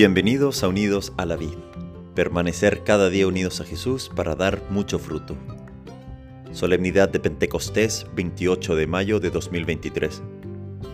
[0.00, 1.58] Bienvenidos a Unidos a la Vid.
[2.14, 5.36] Permanecer cada día unidos a Jesús para dar mucho fruto.
[6.52, 10.22] Solemnidad de Pentecostés, 28 de mayo de 2023.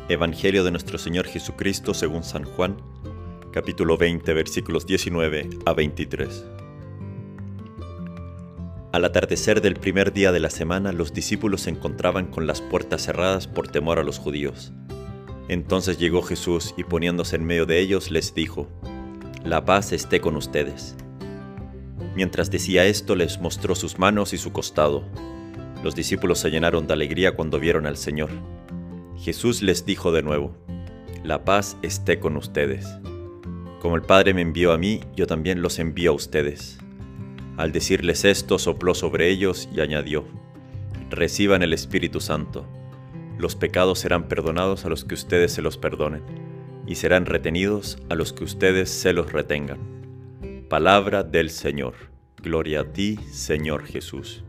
[0.09, 2.79] Evangelio de nuestro Señor Jesucristo según San Juan,
[3.52, 6.45] capítulo 20, versículos 19 a 23.
[8.91, 13.04] Al atardecer del primer día de la semana, los discípulos se encontraban con las puertas
[13.04, 14.73] cerradas por temor a los judíos.
[15.46, 18.66] Entonces llegó Jesús y poniéndose en medio de ellos les dijo,
[19.46, 20.96] La paz esté con ustedes.
[22.16, 25.04] Mientras decía esto les mostró sus manos y su costado.
[25.84, 28.30] Los discípulos se llenaron de alegría cuando vieron al Señor.
[29.16, 30.56] Jesús les dijo de nuevo,
[31.23, 32.88] La paz esté con ustedes.
[33.80, 36.78] Como el Padre me envió a mí, yo también los envío a ustedes.
[37.56, 40.24] Al decirles esto, sopló sobre ellos y añadió,
[41.09, 42.66] Reciban el Espíritu Santo
[43.38, 46.23] los pecados serán perdonados a los que ustedes se los perdonen,
[46.86, 49.79] y serán retenidos a los que ustedes se los retengan.
[50.68, 51.95] Palabra del Señor.
[52.43, 54.45] Gloria a ti, Señor Jesús.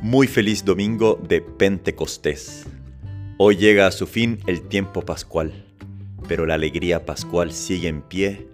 [0.00, 2.66] Muy feliz domingo de Pentecostés.
[3.38, 5.52] Hoy llega a su fin el tiempo pascual,
[6.28, 8.48] pero la alegría pascual sigue en pie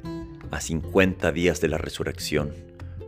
[0.51, 2.53] a 50 días de la resurrección.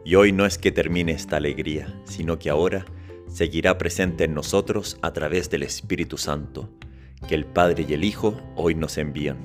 [0.04, 2.86] Y hoy no es que termine esta alegría, sino que ahora
[3.28, 6.68] seguirá presente en nosotros a través del Espíritu Santo,
[7.30, 9.38] que el Padre y el Hijo hoy nos envían.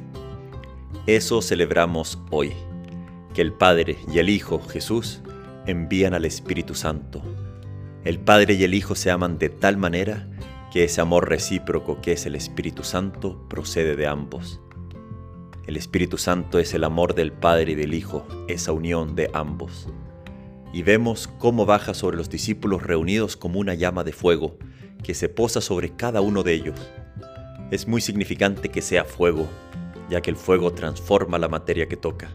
[1.06, 2.52] Eso celebramos hoy,
[3.36, 5.22] que el Padre y el Hijo Jesús
[5.68, 7.22] envían al Espíritu Santo.
[8.04, 10.28] El Padre y el Hijo se aman de tal manera
[10.74, 14.60] que ese amor recíproco que es el Espíritu Santo procede de ambos.
[15.68, 19.90] El Espíritu Santo es el amor del Padre y del Hijo, esa unión de ambos
[20.74, 24.58] y vemos cómo baja sobre los discípulos reunidos como una llama de fuego
[25.04, 26.80] que se posa sobre cada uno de ellos.
[27.72, 29.48] Es muy significante que sea fuego,
[30.10, 32.30] ya que el fuego transforma la materia que toca,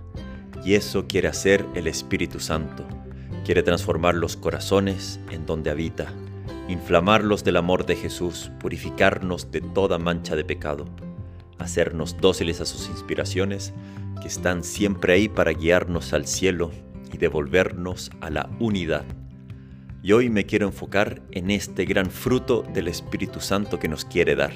[0.64, 2.84] y eso quiere hacer el Espíritu Santo.
[3.44, 6.12] Quiere transformar los corazones en donde habita,
[6.68, 10.86] inflamarlos del amor de Jesús, purificarnos de toda mancha de pecado,
[11.58, 13.72] hacernos dóciles a sus inspiraciones
[14.20, 16.72] que están siempre ahí para guiarnos al cielo
[17.12, 19.04] y devolvernos a la unidad.
[20.02, 24.34] Y hoy me quiero enfocar en este gran fruto del Espíritu Santo que nos quiere
[24.34, 24.52] dar,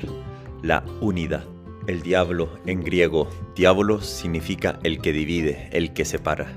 [0.65, 1.45] la unidad.
[1.87, 6.51] El diablo en griego, diablo significa el que divide, el que separa.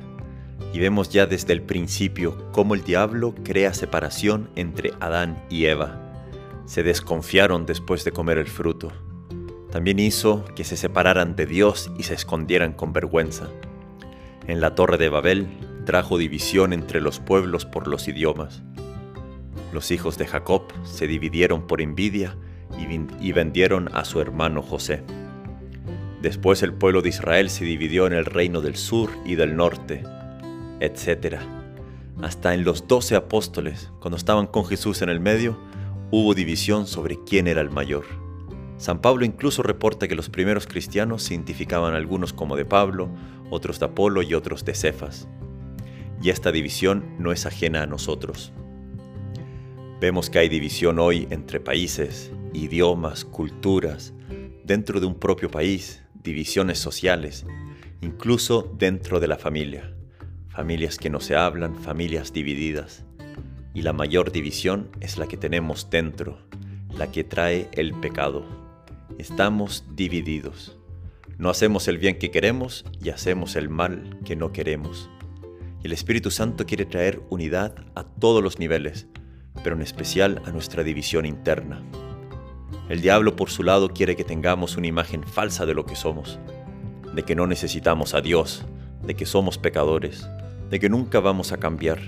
[0.73, 6.01] Y vemos ya desde el principio cómo el diablo crea separación entre Adán y Eva.
[6.65, 8.93] Se desconfiaron después de comer el fruto.
[9.71, 13.49] También hizo que se separaran de Dios y se escondieran con vergüenza.
[14.47, 15.47] En la torre de Babel,
[15.85, 18.63] trajo división entre los pueblos por los idiomas.
[19.73, 22.37] Los hijos de Jacob se dividieron por envidia
[22.77, 25.03] y vendieron a su hermano José.
[26.21, 30.03] Después el pueblo de Israel se dividió en el reino del sur y del norte,
[30.79, 31.37] etc.
[32.21, 35.57] Hasta en los doce apóstoles, cuando estaban con Jesús en el medio,
[36.11, 38.05] hubo división sobre quién era el mayor.
[38.77, 43.09] San Pablo incluso reporta que los primeros cristianos se identificaban algunos como de Pablo,
[43.49, 45.27] otros de Apolo y otros de Cefas
[46.21, 48.51] y esta división no es ajena a nosotros.
[49.99, 54.13] Vemos que hay división hoy entre países, idiomas, culturas,
[54.63, 57.45] dentro de un propio país, divisiones sociales,
[58.01, 59.93] incluso dentro de la familia.
[60.49, 63.05] Familias que no se hablan, familias divididas.
[63.73, 66.39] Y la mayor división es la que tenemos dentro,
[66.89, 68.43] la que trae el pecado.
[69.19, 70.77] Estamos divididos.
[71.37, 75.09] No hacemos el bien que queremos y hacemos el mal que no queremos.
[75.83, 79.07] Y el Espíritu Santo quiere traer unidad a todos los niveles,
[79.63, 81.83] pero en especial a nuestra división interna.
[82.89, 86.39] El diablo por su lado quiere que tengamos una imagen falsa de lo que somos,
[87.13, 88.65] de que no necesitamos a Dios,
[89.03, 90.27] de que somos pecadores,
[90.69, 91.99] de que nunca vamos a cambiar,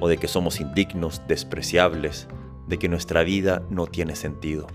[0.00, 2.26] o de que somos indignos, despreciables,
[2.68, 4.66] de que nuestra vida no tiene sentido.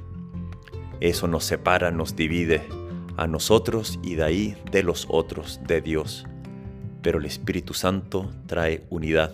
[1.00, 2.62] Eso nos separa, nos divide
[3.18, 6.26] a nosotros y de ahí de los otros, de Dios
[7.02, 9.34] pero el Espíritu Santo trae unidad,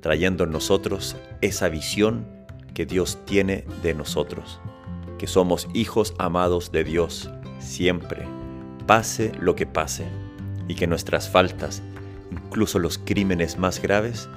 [0.00, 2.26] trayendo en nosotros esa visión
[2.74, 4.60] que Dios tiene de nosotros,
[5.22, 7.30] que somos hijos amados de Dios
[7.60, 8.26] siempre,
[8.88, 10.04] pase lo que pase,
[10.66, 11.80] y que nuestras faltas,
[12.32, 14.28] incluso los crímenes más graves,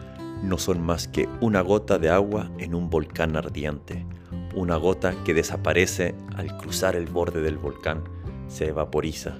[0.43, 4.05] no son más que una gota de agua en un volcán ardiente,
[4.53, 8.03] una gota que desaparece al cruzar el borde del volcán,
[8.47, 9.39] se evaporiza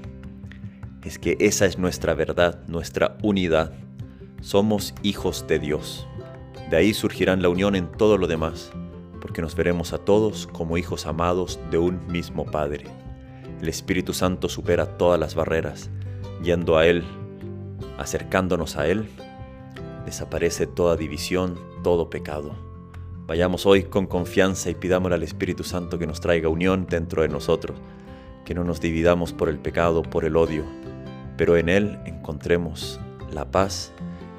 [1.04, 3.74] es que esa es nuestra verdad, nuestra unidad.
[4.42, 6.08] Somos hijos de Dios.
[6.72, 8.72] De ahí surgirán la unión en todo lo demás,
[9.26, 12.86] porque nos veremos a todos como hijos amados de un mismo Padre.
[13.60, 15.90] El Espíritu Santo supera todas las barreras,
[16.44, 17.04] yendo a Él,
[17.98, 19.10] acercándonos a Él,
[20.06, 22.56] desaparece toda división, todo pecado.
[23.26, 27.28] Vayamos hoy con confianza y pidámosle al Espíritu Santo que nos traiga unión dentro de
[27.28, 27.80] nosotros,
[28.46, 30.66] que no nos dividamos por el pecado, por el odio,
[31.36, 33.00] pero en Él encontremos
[33.32, 33.92] la paz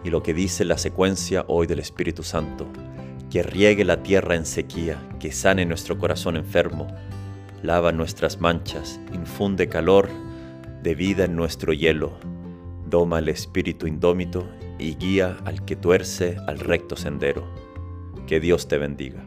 [0.05, 2.69] y lo que dice la secuencia hoy del Espíritu Santo,
[3.31, 6.87] que riegue la tierra en sequía, que sane nuestro corazón enfermo,
[7.63, 10.09] lava nuestras manchas, infunde calor
[10.83, 12.19] de vida en nuestro hielo,
[12.87, 17.45] doma el espíritu indómito y guía al que tuerce al recto sendero.
[18.27, 19.25] Que Dios te bendiga.